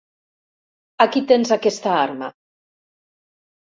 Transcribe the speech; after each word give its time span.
Aquí 1.07 1.23
tens 1.33 1.53
aquesta 1.59 1.95
arma. 2.01 2.35